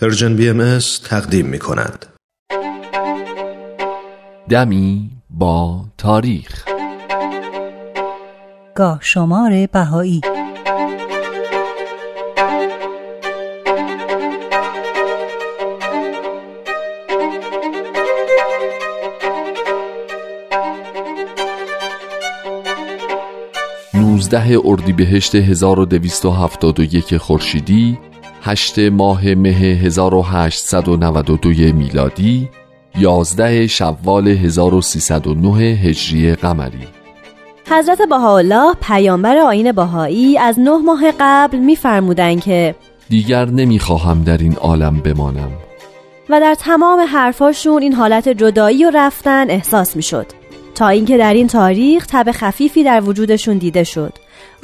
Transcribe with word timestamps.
پرژن 0.00 0.36
بی 0.36 0.48
ام 0.48 0.78
تقدیم 1.04 1.46
می 1.46 1.58
کند. 1.58 2.06
دمی 4.48 5.10
با 5.30 5.84
تاریخ 5.98 6.64
گاه 8.74 8.98
شمار 9.02 9.66
بهایی 9.72 10.20
نوزده 23.94 24.58
اردیبهشت 24.64 25.34
1271 25.34 27.16
خورشیدی 27.16 27.98
هشت 28.46 28.78
ماه 28.78 29.34
مه 29.34 29.48
1892 29.48 31.72
میلادی 31.72 32.48
11 32.98 33.66
شوال 33.66 34.28
1309 34.28 35.58
هجری 35.58 36.34
قمری. 36.34 36.86
حضرت 37.70 37.98
بهاءالله 38.10 38.74
پیامبر 38.82 39.36
آین 39.36 39.72
بهایی 39.72 40.38
از 40.38 40.60
نه 40.60 40.78
ماه 40.78 41.12
قبل 41.20 41.58
میفرمودند 41.58 42.40
که 42.40 42.74
دیگر 43.08 43.44
نمی‌خواهم 43.44 44.24
در 44.24 44.38
این 44.38 44.54
عالم 44.54 45.00
بمانم. 45.00 45.50
و 46.28 46.40
در 46.40 46.54
تمام 46.54 47.00
حرفاشون 47.00 47.82
این 47.82 47.92
حالت 47.92 48.28
جدایی 48.28 48.84
و 48.84 48.90
رفتن 48.94 49.50
احساس 49.50 49.96
می‌شد 49.96 50.26
تا 50.74 50.88
اینکه 50.88 51.18
در 51.18 51.34
این 51.34 51.46
تاریخ 51.46 52.06
تب 52.06 52.32
خفیفی 52.32 52.84
در 52.84 53.00
وجودشون 53.00 53.58
دیده 53.58 53.84
شد. 53.84 54.12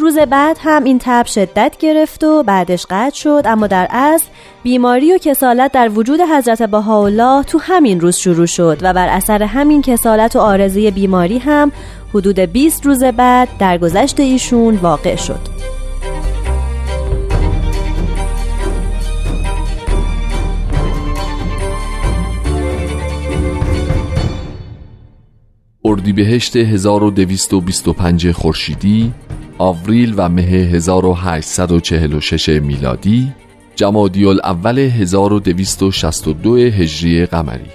روز 0.02 0.19
بعد 0.19 0.56
هم 0.61 0.84
این 0.84 0.98
تب 0.98 1.27
شدت 1.27 1.77
گرفت 1.79 2.24
و 2.24 2.42
بعدش 2.42 2.87
قطع 2.91 3.16
شد 3.16 3.42
اما 3.45 3.66
در 3.66 3.87
اصل 3.91 4.27
بیماری 4.62 5.12
و 5.12 5.19
کسالت 5.19 5.73
در 5.73 5.88
وجود 5.88 6.20
حضرت 6.20 6.62
بهاءالله 6.62 7.42
تو 7.42 7.59
همین 7.59 8.01
روز 8.01 8.16
شروع 8.16 8.47
شد 8.47 8.78
و 8.83 8.92
بر 8.92 9.09
اثر 9.09 9.42
همین 9.42 9.83
کسالت 9.83 10.36
و 10.36 10.39
آرزه 10.39 10.91
بیماری 10.91 11.39
هم 11.39 11.72
حدود 12.14 12.39
20 12.39 12.86
روز 12.86 13.05
بعد 13.05 13.48
در 13.59 13.78
گذشت 13.78 14.20
ایشون 14.20 14.77
واقع 14.77 15.17
شد. 15.17 15.62
اردیبهشت 25.84 26.56
1225 26.56 28.30
خورشیدی 28.30 29.12
آوریل 29.58 30.14
و 30.16 30.28
مه 30.28 30.42
1846 30.42 32.48
میلادی 32.48 33.33
جمادی 33.77 34.27
الاول 34.27 34.78
1262 34.78 36.56
هجری 36.56 37.27
قمری 37.27 37.70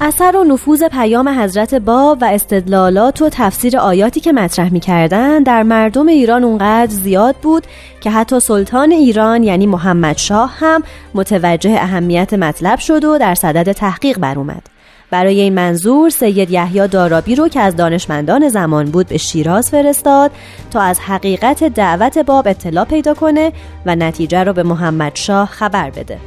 اثر 0.00 0.36
و 0.36 0.44
نفوذ 0.44 0.84
پیام 0.84 1.28
حضرت 1.28 1.74
باب 1.74 2.18
و 2.20 2.24
استدلالات 2.24 3.22
و 3.22 3.28
تفسیر 3.32 3.78
آیاتی 3.78 4.20
که 4.20 4.32
مطرح 4.32 4.72
می 4.72 4.80
کردن 4.80 5.42
در 5.42 5.62
مردم 5.62 6.08
ایران 6.08 6.44
اونقدر 6.44 6.92
زیاد 6.92 7.36
بود 7.36 7.66
که 8.00 8.10
حتی 8.10 8.40
سلطان 8.40 8.92
ایران 8.92 9.42
یعنی 9.42 9.66
محمد 9.66 10.16
شاه 10.16 10.54
هم 10.56 10.82
متوجه 11.14 11.70
اهمیت 11.70 12.34
مطلب 12.34 12.78
شد 12.78 13.04
و 13.04 13.18
در 13.18 13.34
صدد 13.34 13.72
تحقیق 13.72 14.18
بر 14.18 14.38
اومد. 14.38 14.73
برای 15.10 15.40
این 15.40 15.54
منظور 15.54 16.10
سید 16.10 16.50
یحیی 16.50 16.88
دارابی 16.88 17.34
رو 17.34 17.48
که 17.48 17.60
از 17.60 17.76
دانشمندان 17.76 18.48
زمان 18.48 18.84
بود 18.84 19.06
به 19.06 19.18
شیراز 19.18 19.70
فرستاد 19.70 20.30
تا 20.70 20.80
از 20.80 21.00
حقیقت 21.00 21.64
دعوت 21.64 22.18
باب 22.18 22.48
اطلاع 22.48 22.84
پیدا 22.84 23.14
کنه 23.14 23.52
و 23.86 23.96
نتیجه 23.96 24.44
رو 24.44 24.52
به 24.52 24.62
محمد 24.62 25.14
شاه 25.14 25.48
خبر 25.48 25.90
بده. 25.90 26.18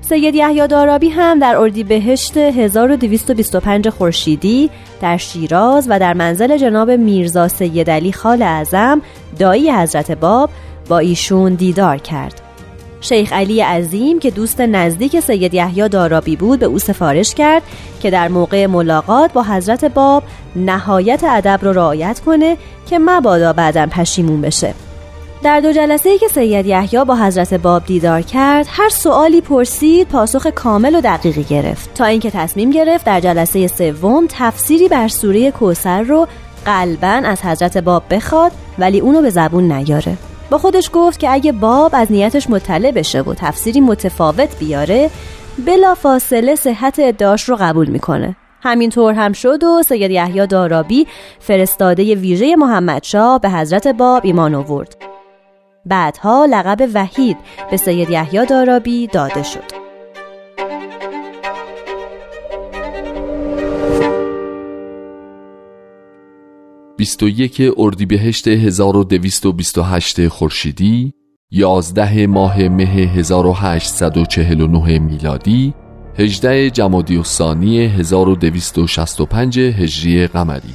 سید 0.00 0.34
یحیی 0.34 0.66
دارابی 0.66 1.08
هم 1.08 1.38
در 1.38 1.56
اردیبهشت 1.56 2.36
1225 2.36 3.88
خورشیدی 3.88 4.70
در 5.00 5.16
شیراز 5.16 5.86
و 5.90 5.98
در 5.98 6.14
منزل 6.14 6.56
جناب 6.56 6.90
میرزا 6.90 7.48
سید 7.48 7.90
علی 7.90 8.12
خال 8.12 8.42
اعظم 8.42 9.02
دایی 9.38 9.70
حضرت 9.70 10.10
باب 10.12 10.50
با 10.88 10.98
ایشون 10.98 11.54
دیدار 11.54 11.96
کرد. 11.96 12.47
شیخ 13.00 13.32
علی 13.32 13.60
عظیم 13.60 14.18
که 14.18 14.30
دوست 14.30 14.60
نزدیک 14.60 15.20
سید 15.20 15.54
یحیی 15.54 15.88
دارابی 15.88 16.36
بود 16.36 16.58
به 16.58 16.66
او 16.66 16.78
سفارش 16.78 17.34
کرد 17.34 17.62
که 18.00 18.10
در 18.10 18.28
موقع 18.28 18.66
ملاقات 18.66 19.32
با 19.32 19.42
حضرت 19.42 19.84
باب 19.84 20.22
نهایت 20.56 21.24
ادب 21.24 21.58
رو 21.62 21.72
رعایت 21.72 22.20
کنه 22.20 22.56
که 22.90 22.98
مبادا 22.98 23.52
بعدا 23.52 23.86
پشیمون 23.86 24.40
بشه. 24.40 24.74
در 25.42 25.60
دو 25.60 25.72
جلسه 25.72 26.08
ای 26.08 26.18
که 26.18 26.28
سید 26.28 26.66
یحیی 26.66 27.04
با 27.04 27.16
حضرت 27.16 27.54
باب 27.54 27.84
دیدار 27.84 28.22
کرد 28.22 28.66
هر 28.70 28.88
سوالی 28.88 29.40
پرسید 29.40 30.08
پاسخ 30.08 30.46
کامل 30.46 30.94
و 30.94 31.00
دقیقی 31.00 31.44
گرفت. 31.44 31.94
تا 31.94 32.04
اینکه 32.04 32.30
تصمیم 32.30 32.70
گرفت 32.70 33.04
در 33.04 33.20
جلسه 33.20 33.66
سوم 33.66 34.26
تفسیری 34.28 34.88
بر 34.88 35.08
سوره 35.08 35.50
کوسر 35.50 36.02
رو 36.02 36.26
قلبا 36.64 37.08
از 37.24 37.42
حضرت 37.42 37.78
باب 37.78 38.02
بخواد 38.10 38.52
ولی 38.78 39.00
اونو 39.00 39.22
به 39.22 39.30
زبون 39.30 39.72
نیاره. 39.72 40.16
با 40.50 40.58
خودش 40.58 40.90
گفت 40.92 41.20
که 41.20 41.30
اگه 41.30 41.52
باب 41.52 41.90
از 41.94 42.12
نیتش 42.12 42.50
مطلع 42.50 42.90
بشه 42.90 43.20
و 43.22 43.34
تفسیری 43.34 43.80
متفاوت 43.80 44.58
بیاره 44.58 45.10
بلا 45.66 45.94
فاصله 45.94 46.54
صحت 46.54 46.96
ادعاش 46.98 47.42
رو 47.42 47.56
قبول 47.60 47.88
می‌کنه. 47.88 48.36
همینطور 48.62 49.14
هم 49.14 49.32
شد 49.32 49.64
و 49.64 49.82
سید 49.88 50.10
یحیی 50.10 50.46
دارابی 50.46 51.06
فرستاده 51.40 52.14
ویژه 52.14 52.56
محمد 52.56 53.02
شاه 53.02 53.40
به 53.40 53.50
حضرت 53.50 53.88
باب 53.88 54.22
ایمان 54.24 54.54
آورد. 54.54 54.96
بعدها 55.86 56.44
لقب 56.50 56.88
وحید 56.94 57.36
به 57.70 57.76
سید 57.76 58.10
یحیی 58.10 58.46
دارابی 58.46 59.06
داده 59.06 59.42
شد. 59.42 59.87
21 67.08 67.72
اردیبهشت 67.76 68.48
1228 68.48 70.28
خورشیدی 70.28 71.12
11 71.50 72.26
ماه 72.26 72.68
مه 72.68 72.84
1849 72.84 74.98
میلادی 74.98 75.74
18 76.18 76.70
جمادی 76.70 77.16
الثانی 77.16 77.86
1265 77.86 79.58
هجری 79.58 80.26
قمری. 80.26 80.74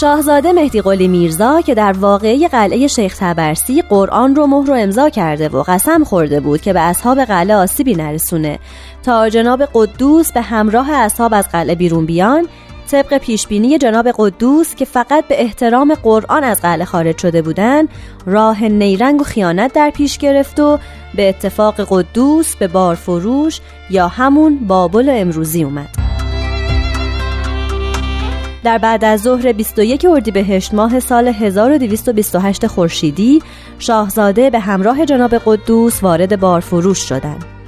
شاهزاده 0.00 0.52
مهدی 0.52 0.80
قلی 0.80 1.08
میرزا 1.08 1.60
که 1.60 1.74
در 1.74 1.92
واقعه 1.92 2.48
قلعه 2.48 2.86
شیخ 2.86 3.16
تبرسی 3.18 3.82
قرآن 3.82 4.36
رو 4.36 4.46
مهر 4.46 4.70
و 4.70 4.74
امضا 4.74 5.10
کرده 5.10 5.48
و 5.48 5.62
قسم 5.62 6.04
خورده 6.04 6.40
بود 6.40 6.60
که 6.60 6.72
به 6.72 6.80
اصحاب 6.80 7.24
قلعه 7.24 7.56
آسیبی 7.56 7.94
نرسونه. 7.94 8.58
تا 9.02 9.28
جناب 9.28 9.68
قدوس 9.74 10.32
به 10.32 10.40
همراه 10.40 10.92
اصحاب 10.92 11.34
از 11.34 11.48
قلعه 11.48 11.74
بیرون 11.74 12.06
بیان 12.06 12.46
طبق 12.90 13.18
پیشبینی 13.18 13.78
جناب 13.78 14.08
قدوس 14.18 14.74
که 14.74 14.84
فقط 14.84 15.24
به 15.28 15.42
احترام 15.42 15.94
قرآن 15.94 16.44
از 16.44 16.60
قلعه 16.60 16.84
خارج 16.84 17.18
شده 17.18 17.42
بودند 17.42 17.88
راه 18.26 18.64
نیرنگ 18.64 19.20
و 19.20 19.24
خیانت 19.24 19.72
در 19.72 19.90
پیش 19.90 20.18
گرفت 20.18 20.60
و 20.60 20.78
به 21.14 21.28
اتفاق 21.28 21.86
قدوس 21.88 22.56
به 22.56 22.68
بارفروش 22.68 23.60
یا 23.90 24.08
همون 24.08 24.58
بابل 24.58 25.08
امروزی 25.08 25.64
اومد 25.64 25.88
در 28.64 28.78
بعد 28.78 29.04
از 29.04 29.22
ظهر 29.22 29.52
21 29.52 30.06
اردیبهشت 30.10 30.74
ماه 30.74 31.00
سال 31.00 31.28
1228 31.28 32.66
خورشیدی 32.66 33.42
شاهزاده 33.78 34.50
به 34.50 34.58
همراه 34.58 35.06
جناب 35.06 35.34
قدوس 35.34 36.02
وارد 36.02 36.40
بارفروش 36.40 36.98
شدند. 36.98 37.59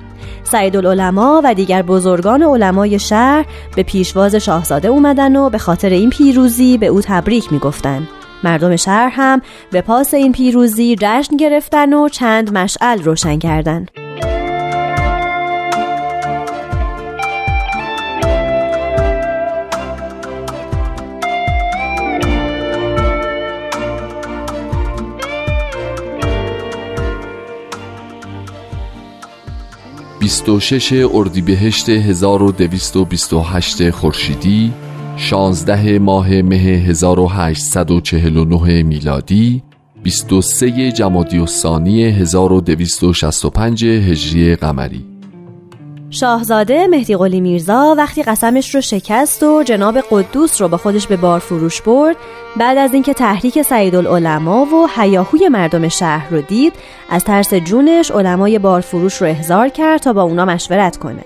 سعید 0.44 0.76
العلماء 0.76 1.40
و 1.44 1.54
دیگر 1.54 1.82
بزرگان 1.82 2.42
علمای 2.42 2.98
شهر 2.98 3.46
به 3.76 3.82
پیشواز 3.82 4.34
شاهزاده 4.34 4.88
اومدن 4.88 5.36
و 5.36 5.50
به 5.50 5.58
خاطر 5.58 5.90
این 5.90 6.10
پیروزی 6.10 6.78
به 6.78 6.86
او 6.86 7.00
تبریک 7.00 7.52
می‌گفتند. 7.52 8.08
مردم 8.44 8.76
شهر 8.76 9.08
هم 9.08 9.42
به 9.70 9.80
پاس 9.80 10.14
این 10.14 10.32
پیروزی 10.32 10.96
جشن 11.00 11.36
گرفتن 11.36 11.92
و 11.92 12.08
چند 12.08 12.58
مشعل 12.58 13.02
روشن 13.02 13.38
کردند. 13.38 14.01
26 30.22 30.92
اردیبهشت 31.12 31.88
1228 31.88 33.90
خورشیدی 33.90 34.72
16 35.16 35.98
ماه 35.98 36.42
مه 36.42 36.56
1849 36.56 38.82
میلادی 38.82 39.62
23 40.02 40.92
جمادی 40.92 41.38
الثانی 41.38 42.04
1265 42.04 43.84
هجری 43.84 44.56
قمری. 44.56 45.11
شاهزاده 46.12 46.86
مهدی 46.86 47.16
قلی 47.16 47.40
میرزا 47.40 47.94
وقتی 47.98 48.22
قسمش 48.22 48.74
رو 48.74 48.80
شکست 48.80 49.42
و 49.42 49.62
جناب 49.62 49.98
قدوس 50.10 50.60
رو 50.60 50.68
با 50.68 50.76
خودش 50.76 51.06
به 51.06 51.16
بار 51.16 51.38
فروش 51.38 51.82
برد 51.82 52.16
بعد 52.56 52.78
از 52.78 52.94
اینکه 52.94 53.14
تحریک 53.14 53.62
سعید 53.62 53.94
العلماء 53.94 54.64
و 54.64 54.86
حیاهوی 54.96 55.48
مردم 55.48 55.88
شهر 55.88 56.30
رو 56.30 56.40
دید 56.40 56.72
از 57.10 57.24
ترس 57.24 57.54
جونش 57.54 58.10
علمای 58.10 58.58
بار 58.58 58.80
فروش 58.80 59.22
رو 59.22 59.26
احضار 59.26 59.68
کرد 59.68 60.00
تا 60.00 60.12
با 60.12 60.22
اونا 60.22 60.44
مشورت 60.44 60.96
کنه. 60.96 61.24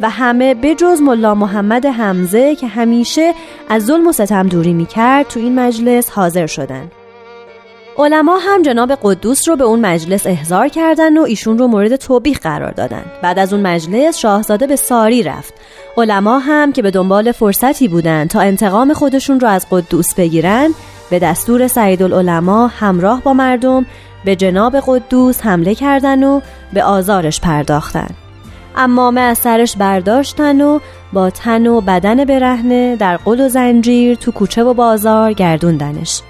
و 0.00 0.10
همه 0.10 0.54
بجز 0.54 1.00
ملا 1.00 1.34
محمد 1.34 1.86
حمزه 1.86 2.54
که 2.54 2.66
همیشه 2.66 3.34
از 3.68 3.84
ظلم 3.84 4.06
و 4.06 4.12
ستم 4.12 4.48
دوری 4.48 4.72
می‌کرد 4.72 5.28
تو 5.28 5.40
این 5.40 5.54
مجلس 5.54 6.10
حاضر 6.10 6.46
شدن. 6.46 6.90
علما 7.98 8.36
هم 8.36 8.62
جناب 8.62 8.92
قدوس 9.02 9.48
رو 9.48 9.56
به 9.56 9.64
اون 9.64 9.80
مجلس 9.80 10.26
احضار 10.26 10.68
کردن 10.68 11.18
و 11.18 11.22
ایشون 11.22 11.58
رو 11.58 11.66
مورد 11.66 11.96
توبیخ 11.96 12.38
قرار 12.38 12.70
دادن. 12.70 13.04
بعد 13.22 13.38
از 13.38 13.52
اون 13.52 13.62
مجلس 13.62 14.18
شاهزاده 14.18 14.66
به 14.66 14.76
ساری 14.76 15.22
رفت. 15.22 15.54
علما 15.96 16.38
هم 16.38 16.72
که 16.72 16.82
به 16.82 16.90
دنبال 16.90 17.32
فرصتی 17.32 17.88
بودن 17.88 18.26
تا 18.26 18.40
انتقام 18.40 18.92
خودشون 18.92 19.40
رو 19.40 19.48
از 19.48 19.66
قدوس 19.70 20.14
بگیرن 20.14 20.70
به 21.10 21.18
دستور 21.18 21.66
سعید 21.66 22.02
العلماء 22.02 22.66
همراه 22.66 23.22
با 23.22 23.32
مردم 23.32 23.86
به 24.24 24.36
جناب 24.36 24.76
قدوس 24.86 25.40
حمله 25.40 25.74
کردن 25.74 26.24
و 26.24 26.40
به 26.72 26.84
آزارش 26.84 27.40
پرداختن. 27.40 28.08
امامه 28.76 29.20
از 29.20 29.38
سرش 29.38 29.76
برداشتن 29.76 30.60
و 30.60 30.78
با 31.12 31.30
تن 31.30 31.66
و 31.66 31.80
بدن 31.80 32.24
برهنه 32.24 32.96
در 32.96 33.16
قل 33.16 33.40
و 33.40 33.48
زنجیر 33.48 34.14
تو 34.14 34.32
کوچه 34.32 34.64
و 34.64 34.74
بازار 34.74 35.32
گردوندنش. 35.32 36.22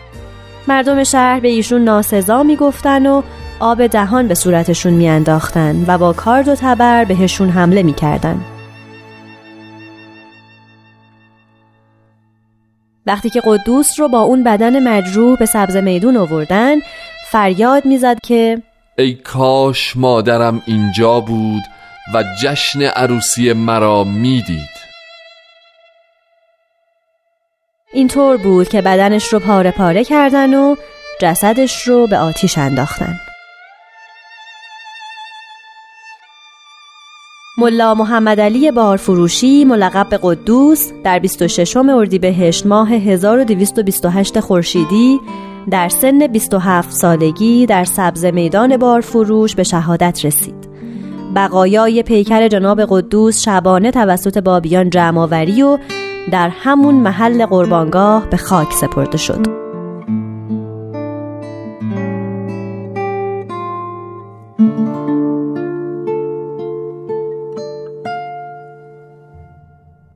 مردم 0.68 1.04
شهر 1.04 1.40
به 1.40 1.48
ایشون 1.48 1.84
ناسزا 1.84 2.42
می‌گفتن 2.42 3.06
و 3.06 3.22
آب 3.60 3.86
دهان 3.86 4.28
به 4.28 4.34
صورتشون 4.34 4.92
میانداختن 4.92 5.84
و 5.88 5.98
با 5.98 6.12
کارد 6.12 6.48
و 6.48 6.54
تبر 6.54 7.04
بهشون 7.04 7.48
حمله 7.48 7.82
می‌کردن. 7.82 8.40
وقتی 13.06 13.30
که 13.30 13.42
قدوس 13.44 14.00
رو 14.00 14.08
با 14.08 14.20
اون 14.20 14.44
بدن 14.44 14.88
مجروح 14.88 15.38
به 15.38 15.46
سبز 15.46 15.76
میدون 15.76 16.16
آوردن 16.16 16.76
فریاد 17.30 17.86
می‌زد 17.86 18.18
که 18.22 18.62
ای 18.98 19.14
کاش 19.14 19.96
مادرم 19.96 20.62
اینجا 20.66 21.20
بود 21.20 21.62
و 22.14 22.24
جشن 22.42 22.82
عروسی 22.82 23.52
مرا 23.52 24.04
می‌دید. 24.04 24.73
اینطور 27.94 28.36
بود 28.36 28.68
که 28.68 28.82
بدنش 28.82 29.32
رو 29.32 29.38
پاره 29.38 29.70
پاره 29.70 30.04
کردن 30.04 30.54
و 30.54 30.74
جسدش 31.20 31.88
رو 31.88 32.06
به 32.06 32.18
آتیش 32.18 32.58
انداختن 32.58 33.14
ملا 37.58 37.94
محمد 37.94 38.40
علی 38.40 38.70
بارفروشی 38.70 39.64
ملقب 39.64 40.08
به 40.08 40.18
قدوس 40.22 40.92
در 41.04 41.18
26 41.18 41.76
اردیبهشت 41.76 42.66
ماه 42.66 42.92
1228 42.92 44.40
خورشیدی 44.40 45.20
در 45.70 45.88
سن 45.88 46.26
27 46.26 46.90
سالگی 46.90 47.66
در 47.66 47.84
سبز 47.84 48.24
میدان 48.24 48.76
بارفروش 48.76 49.54
به 49.54 49.62
شهادت 49.62 50.24
رسید. 50.24 50.68
بقایای 51.36 52.02
پیکر 52.02 52.48
جناب 52.48 52.80
قدوس 52.88 53.42
شبانه 53.42 53.90
توسط 53.90 54.38
بابیان 54.38 54.90
جمعآوری 54.90 55.62
و 55.62 55.78
در 56.30 56.48
همون 56.48 56.94
محل 56.94 57.46
قربانگاه 57.46 58.30
به 58.30 58.36
خاک 58.36 58.72
سپرده 58.72 59.18
شد. 59.18 59.64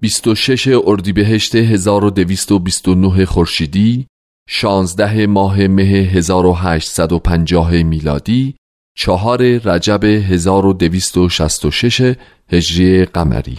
بیست 0.00 0.26
و 0.26 0.34
شش 0.34 0.69
اردیبهشت 0.84 1.55
1229 1.55 3.25
خورشیدی 3.25 4.06
16 4.49 5.26
ماه 5.26 5.66
مه 5.66 5.82
1850 5.82 7.82
میلادی 7.82 8.55
چهار 8.96 9.43
رجب 9.43 10.05
1266 10.05 12.14
هجری 12.49 13.05
قمری 13.05 13.56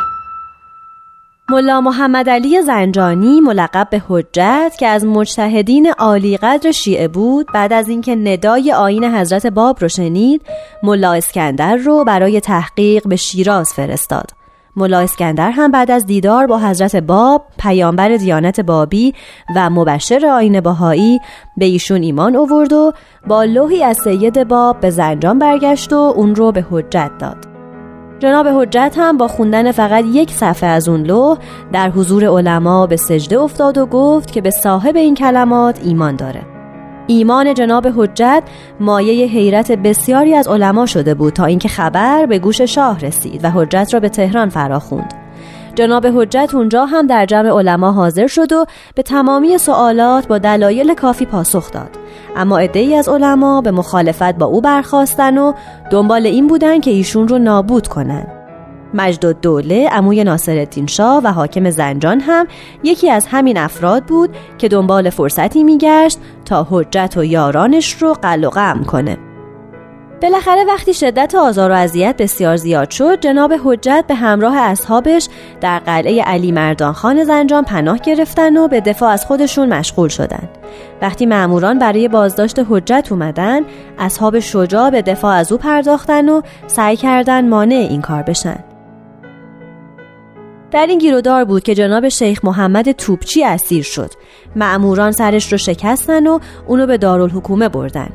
ملا 1.51 1.81
محمد 1.81 2.29
علی 2.29 2.61
زنجانی 2.61 3.39
ملقب 3.39 3.87
به 3.91 4.01
حجت 4.07 4.73
که 4.79 4.87
از 4.87 5.05
مجتهدین 5.05 5.91
عالی 5.91 6.37
قدر 6.37 6.71
شیعه 6.71 7.07
بود. 7.07 7.47
بعد 7.53 7.73
از 7.73 7.87
اینکه 7.87 8.15
ندای 8.15 8.73
آین 8.73 9.03
حضرت 9.03 9.47
باب 9.47 9.77
رو 9.81 9.87
شنید 9.87 10.41
ملا 10.83 11.13
اسکندر 11.13 11.75
رو 11.75 12.03
برای 12.03 12.39
تحقیق 12.39 13.07
به 13.07 13.15
شیراز 13.15 13.73
فرستاد. 13.73 14.31
ملا 14.75 14.99
اسکندر 14.99 15.51
هم 15.51 15.71
بعد 15.71 15.91
از 15.91 16.05
دیدار 16.05 16.47
با 16.47 16.59
حضرت 16.59 16.95
باب 16.95 17.45
پیامبر 17.59 18.09
دیانت 18.09 18.59
بابی 18.59 19.13
و 19.55 19.69
مبشر 19.69 20.25
آین 20.25 20.61
باهایی 20.61 21.19
به 21.57 21.65
ایشون 21.65 22.03
ایمان 22.03 22.35
آورد 22.35 22.73
و 22.73 22.93
با 23.27 23.43
لوحی 23.43 23.83
از 23.83 23.97
سید 24.03 24.47
باب 24.47 24.79
به 24.79 24.89
زنجان 24.89 25.39
برگشت 25.39 25.93
و 25.93 26.13
اون 26.15 26.35
رو 26.35 26.51
به 26.51 26.65
حجت 26.71 27.11
داد. 27.19 27.48
جناب 28.19 28.47
حجت 28.47 28.95
هم 28.97 29.17
با 29.17 29.27
خوندن 29.27 29.71
فقط 29.71 30.05
یک 30.05 30.31
صفحه 30.31 30.69
از 30.69 30.89
اون 30.89 31.03
لوح 31.03 31.37
در 31.71 31.89
حضور 31.89 32.25
علما 32.25 32.87
به 32.87 32.95
سجده 32.95 33.39
افتاد 33.39 33.77
و 33.77 33.85
گفت 33.85 34.31
که 34.31 34.41
به 34.41 34.49
صاحب 34.49 34.95
این 34.95 35.15
کلمات 35.15 35.79
ایمان 35.83 36.15
داره 36.15 36.41
ایمان 37.07 37.53
جناب 37.53 37.87
حجت 37.97 38.43
مایه 38.79 39.25
حیرت 39.25 39.71
بسیاری 39.71 40.33
از 40.33 40.47
علما 40.47 40.85
شده 40.85 41.13
بود 41.13 41.33
تا 41.33 41.45
اینکه 41.45 41.67
خبر 41.67 42.25
به 42.25 42.39
گوش 42.39 42.61
شاه 42.61 42.99
رسید 42.99 43.43
و 43.43 43.51
حجت 43.51 43.89
را 43.93 43.99
به 43.99 44.09
تهران 44.09 44.49
فراخوند. 44.49 45.18
جناب 45.79 46.07
حجت 46.07 46.49
اونجا 46.53 46.85
هم 46.85 47.07
در 47.07 47.25
جمع 47.25 47.49
علما 47.49 47.91
حاضر 47.91 48.27
شد 48.27 48.53
و 48.53 48.65
به 48.95 49.03
تمامی 49.03 49.57
سوالات 49.57 50.27
با 50.27 50.37
دلایل 50.37 50.93
کافی 50.93 51.25
پاسخ 51.25 51.71
داد. 51.71 51.89
اما 52.35 52.57
ای 52.57 52.95
از 52.95 53.09
علما 53.09 53.61
به 53.61 53.71
مخالفت 53.71 54.35
با 54.35 54.45
او 54.45 54.61
برخواستن 54.61 55.37
و 55.37 55.53
دنبال 55.91 56.25
این 56.25 56.47
بودن 56.47 56.79
که 56.79 56.91
ایشون 56.91 57.27
رو 57.27 57.37
نابود 57.37 57.87
کنن. 57.87 58.27
مجد 58.93 59.41
دوله 59.41 59.89
اموی 59.91 60.23
ناصرالدین 60.23 60.87
شاه 60.87 61.21
و 61.23 61.27
حاکم 61.27 61.69
زنجان 61.69 62.19
هم 62.19 62.47
یکی 62.83 63.09
از 63.09 63.27
همین 63.27 63.57
افراد 63.57 64.03
بود 64.03 64.29
که 64.57 64.67
دنبال 64.67 65.09
فرصتی 65.09 65.63
میگشت 65.63 66.19
تا 66.45 66.67
حجت 66.69 67.13
و 67.17 67.23
یارانش 67.23 67.93
رو 67.93 68.13
قل 68.13 68.43
و 68.43 68.49
غم 68.49 68.83
کنه. 68.83 69.28
بالاخره 70.21 70.63
وقتی 70.63 70.93
شدت 70.93 71.35
آزار 71.35 71.71
و 71.71 71.73
اذیت 71.73 72.15
بسیار 72.17 72.55
زیاد 72.55 72.89
شد 72.89 73.19
جناب 73.19 73.53
حجت 73.63 74.05
به 74.07 74.15
همراه 74.15 74.57
اصحابش 74.57 75.27
در 75.61 75.79
قلعه 75.79 76.23
علی 76.23 76.51
مردان 76.51 76.93
خان 76.93 77.23
زنجان 77.23 77.63
پناه 77.63 77.97
گرفتن 77.97 78.57
و 78.57 78.67
به 78.67 78.81
دفاع 78.81 79.09
از 79.09 79.25
خودشون 79.25 79.73
مشغول 79.73 80.09
شدند. 80.09 80.49
وقتی 81.01 81.25
معموران 81.25 81.79
برای 81.79 82.07
بازداشت 82.07 82.59
حجت 82.69 83.07
اومدن 83.11 83.61
اصحاب 83.99 84.39
شجاع 84.39 84.89
به 84.89 85.01
دفاع 85.01 85.35
از 85.35 85.51
او 85.51 85.57
پرداختن 85.57 86.29
و 86.29 86.41
سعی 86.67 86.95
کردن 86.95 87.49
مانع 87.49 87.87
این 87.89 88.01
کار 88.01 88.23
بشن. 88.23 88.59
در 90.71 90.85
این 90.85 90.97
گیرودار 90.99 91.45
بود 91.45 91.63
که 91.63 91.75
جناب 91.75 92.09
شیخ 92.09 92.45
محمد 92.45 92.91
توپچی 92.91 93.43
اسیر 93.43 93.83
شد. 93.83 94.11
معموران 94.55 95.11
سرش 95.11 95.51
رو 95.51 95.57
شکستن 95.57 96.27
و 96.27 96.39
اونو 96.67 96.87
به 96.87 96.97
دارالحکومه 96.97 97.69
بردن. 97.69 98.09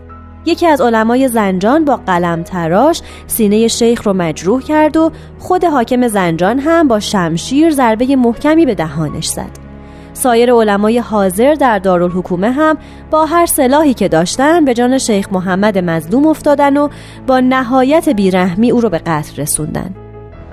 یکی 0.46 0.66
از 0.66 0.80
علمای 0.80 1.28
زنجان 1.28 1.84
با 1.84 1.96
قلم 1.96 2.42
تراش 2.42 3.02
سینه 3.26 3.68
شیخ 3.68 4.06
رو 4.06 4.12
مجروح 4.12 4.62
کرد 4.62 4.96
و 4.96 5.12
خود 5.38 5.64
حاکم 5.64 6.08
زنجان 6.08 6.58
هم 6.58 6.88
با 6.88 7.00
شمشیر 7.00 7.70
ضربه 7.70 8.16
محکمی 8.16 8.66
به 8.66 8.74
دهانش 8.74 9.26
زد. 9.26 9.64
سایر 10.12 10.52
علمای 10.52 10.98
حاضر 10.98 11.54
در 11.54 11.78
دارالحکومه 11.78 12.50
هم 12.50 12.76
با 13.10 13.26
هر 13.26 13.46
سلاحی 13.46 13.94
که 13.94 14.08
داشتن 14.08 14.64
به 14.64 14.74
جان 14.74 14.98
شیخ 14.98 15.28
محمد 15.32 15.78
مظلوم 15.78 16.26
افتادن 16.26 16.76
و 16.76 16.88
با 17.26 17.40
نهایت 17.40 18.08
بیرحمی 18.08 18.70
او 18.70 18.80
رو 18.80 18.88
به 18.88 18.98
قتل 18.98 19.42
رسوندن. 19.42 19.94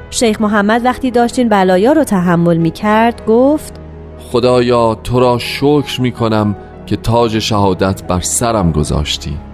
شیخ 0.10 0.42
محمد 0.42 0.86
وقتی 0.86 1.12
داشتین 1.12 1.50
بلایا 1.50 1.92
رو 1.92 2.04
تحمل 2.04 2.58
می 2.58 2.72
کرد 2.72 3.26
گفت 3.26 3.74
خدایا 4.32 4.96
تو 4.96 5.20
را 5.20 5.38
شکر 5.38 6.02
می 6.02 6.12
کنم 6.12 6.56
که 6.86 6.96
تاج 6.96 7.40
شهادت 7.40 8.04
بر 8.04 8.20
سرم 8.20 8.72
گذاشتی. 8.72 9.51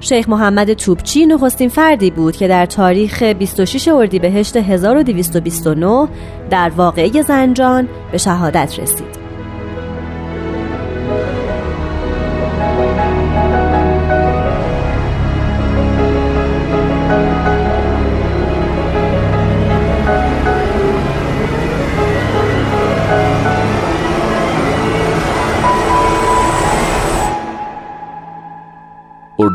شیخ 0.00 0.28
محمد 0.28 0.72
توبچی 0.72 1.26
نخستین 1.26 1.68
فردی 1.68 2.10
بود 2.10 2.36
که 2.36 2.48
در 2.48 2.66
تاریخ 2.66 3.22
26 3.22 3.88
اردیبهشت 3.88 4.56
1229 4.56 6.08
در 6.50 6.72
واقعه 6.76 7.22
زنجان 7.22 7.88
به 8.12 8.18
شهادت 8.18 8.78
رسید. 8.78 9.23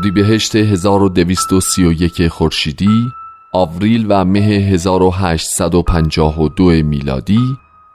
اردیبهشت 0.00 0.56
1231 0.56 2.28
خورشیدی 2.28 3.12
آوریل 3.52 4.06
و 4.08 4.24
مه 4.24 4.40
1852 4.40 6.64
میلادی 6.64 7.40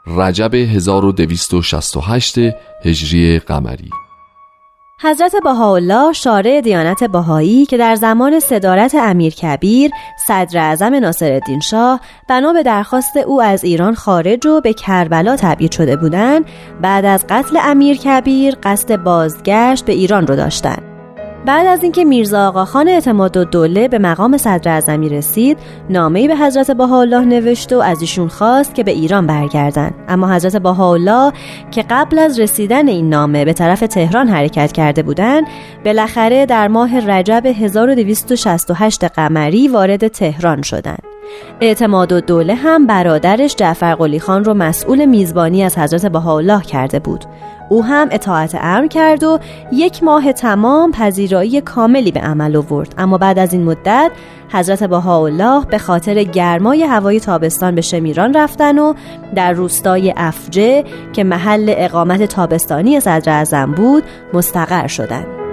رجب 0.07 0.55
1268 0.55 2.35
هجری 2.83 3.39
قمری. 3.39 3.89
حضرت 5.01 5.35
بهاءالله 5.43 6.13
شارع 6.13 6.61
دیانت 6.61 7.03
بهایی 7.03 7.65
که 7.65 7.77
در 7.77 7.95
زمان 7.95 8.39
صدارت 8.39 8.95
امیر 8.95 9.33
کبیر 9.33 9.91
صدر 10.27 10.59
اعظم 10.59 10.95
ناصرالدین 10.95 11.59
شاه 11.59 12.01
بنا 12.29 12.53
به 12.53 12.63
درخواست 12.63 13.17
او 13.17 13.41
از 13.41 13.63
ایران 13.63 13.95
خارج 13.95 14.47
و 14.47 14.61
به 14.61 14.73
کربلا 14.73 15.35
تبعید 15.35 15.71
شده 15.71 15.95
بودند 15.95 16.45
بعد 16.81 17.05
از 17.05 17.25
قتل 17.29 17.57
امیر 17.61 17.97
کبیر 17.97 18.55
قصد 18.63 18.95
بازگشت 18.95 19.85
به 19.85 19.93
ایران 19.93 20.27
رو 20.27 20.35
داشتند. 20.35 20.94
بعد 21.45 21.67
از 21.67 21.83
اینکه 21.83 22.03
میرزا 22.03 22.47
آقاخان 22.47 22.87
اعتماد 22.87 23.37
و 23.37 23.43
دوله 23.43 23.87
به 23.87 23.99
مقام 23.99 24.37
صدر 24.37 24.71
اعظمی 24.71 25.09
رسید 25.09 25.57
نامه‌ای 25.89 26.27
به 26.27 26.35
حضرت 26.35 26.71
بهاءالله 26.71 27.25
نوشت 27.25 27.73
و 27.73 27.79
از 27.79 28.01
ایشون 28.01 28.27
خواست 28.27 28.75
که 28.75 28.83
به 28.83 28.91
ایران 28.91 29.27
برگردن. 29.27 29.91
اما 30.07 30.33
حضرت 30.33 30.55
بهاءالله 30.57 31.33
که 31.71 31.85
قبل 31.89 32.19
از 32.19 32.39
رسیدن 32.39 32.87
این 32.87 33.09
نامه 33.09 33.45
به 33.45 33.53
طرف 33.53 33.79
تهران 33.79 34.27
حرکت 34.27 34.71
کرده 34.71 35.03
بودند 35.03 35.47
بالاخره 35.85 36.45
در 36.45 36.67
ماه 36.67 37.11
رجب 37.11 37.45
1268 37.45 39.03
قمری 39.03 39.67
وارد 39.67 40.07
تهران 40.07 40.61
شدند. 40.61 41.03
اعتماد 41.61 42.11
و 42.11 42.21
دوله 42.21 42.55
هم 42.55 42.87
برادرش 42.87 43.55
جعفر 43.55 43.95
قلی 43.95 44.19
خان 44.19 44.43
رو 44.43 44.53
مسئول 44.53 45.05
میزبانی 45.05 45.63
از 45.63 45.77
حضرت 45.77 46.05
بهاءالله 46.05 46.61
کرده 46.61 46.99
بود. 46.99 47.25
او 47.69 47.83
هم 47.83 48.07
اطاعت 48.11 48.55
امر 48.61 48.87
کرد 48.87 49.23
و 49.23 49.39
یک 49.71 50.03
ماه 50.03 50.33
تمام 50.33 50.91
پذیرایی 50.91 51.61
کاملی 51.61 52.11
به 52.11 52.19
عمل 52.19 52.55
آورد. 52.55 52.95
اما 52.97 53.17
بعد 53.17 53.39
از 53.39 53.53
این 53.53 53.63
مدت 53.63 54.11
حضرت 54.49 54.83
بهاءالله 54.83 55.65
به 55.65 55.77
خاطر 55.77 56.23
گرمای 56.23 56.83
هوای 56.83 57.19
تابستان 57.19 57.75
به 57.75 57.81
شمیران 57.81 58.33
رفتن 58.33 58.79
و 58.79 58.93
در 59.35 59.51
روستای 59.51 60.13
افجه 60.17 60.83
که 61.13 61.23
محل 61.23 61.73
اقامت 61.77 62.23
تابستانی 62.23 62.99
صدر 62.99 63.65
بود 63.65 64.03
مستقر 64.33 64.87
شدند. 64.87 65.44